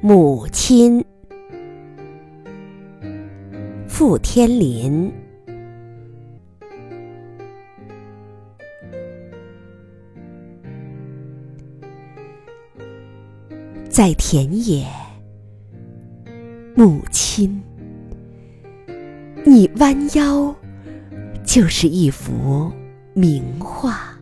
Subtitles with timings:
[0.00, 1.04] 母亲，
[3.88, 5.12] 傅天林。
[13.88, 14.86] 在田野，
[16.74, 17.60] 母亲，
[19.44, 20.54] 你弯腰
[21.44, 22.70] 就是一幅
[23.14, 24.12] 名画。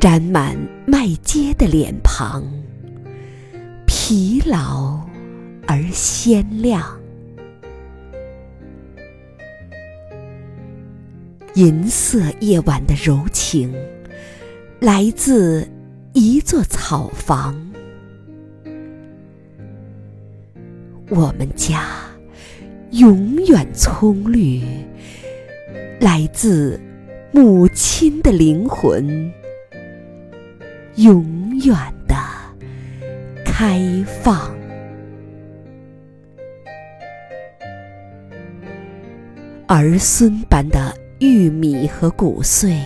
[0.00, 2.42] 沾满麦秸的脸庞，
[3.86, 4.98] 疲劳
[5.66, 6.98] 而鲜亮。
[11.54, 13.74] 银色夜晚的柔情，
[14.80, 15.68] 来自
[16.14, 17.54] 一座草房。
[21.10, 21.90] 我们家
[22.92, 24.62] 永远葱绿，
[26.00, 26.80] 来自
[27.32, 29.30] 母亲的灵魂。
[31.00, 31.74] 永远
[32.06, 32.14] 的
[33.42, 33.80] 开
[34.22, 34.54] 放，
[39.66, 42.78] 儿孙般的玉米和谷穗，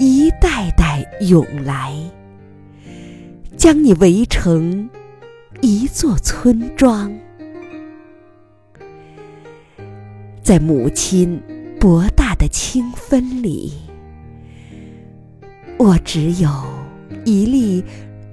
[0.00, 1.94] 一代代涌来，
[3.56, 4.90] 将你围成
[5.60, 7.16] 一座村庄，
[10.42, 11.40] 在母亲
[11.78, 13.72] 博大的清芬里。
[15.84, 16.48] 我只有
[17.24, 17.84] 一粒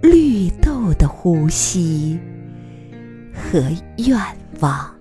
[0.03, 2.19] 绿豆的呼吸
[3.33, 3.59] 和
[3.97, 4.19] 愿
[4.59, 4.98] 望。